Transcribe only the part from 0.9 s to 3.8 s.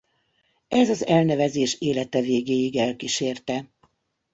elnevezés élete végéig elkísérte.